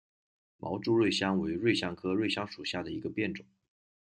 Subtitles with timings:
[0.57, 3.45] 毛柱瑞香为瑞香科瑞香属下的一个变种。